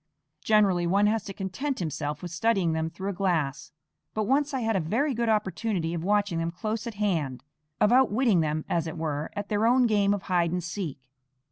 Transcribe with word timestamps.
Generally 0.43 0.87
one 0.87 1.05
has 1.05 1.23
to 1.25 1.31
content 1.31 1.77
himself 1.77 2.23
with 2.23 2.31
studying 2.31 2.73
them 2.73 2.89
through 2.89 3.11
a 3.11 3.13
glass; 3.13 3.71
but 4.15 4.23
once 4.23 4.51
I 4.51 4.61
had 4.61 4.75
a 4.75 4.79
very 4.79 5.13
good 5.13 5.29
opportunity 5.29 5.93
of 5.93 6.03
watching 6.03 6.39
them 6.39 6.49
close 6.49 6.87
at 6.87 6.95
hand, 6.95 7.43
of 7.79 7.91
outwitting 7.91 8.39
them, 8.39 8.65
as 8.67 8.87
it 8.87 8.97
were, 8.97 9.29
at 9.35 9.49
their 9.49 9.67
own 9.67 9.85
game 9.85 10.15
of 10.15 10.23
hide 10.23 10.51
and 10.51 10.63
seek. 10.63 10.97